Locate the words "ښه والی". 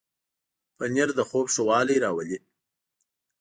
1.53-1.97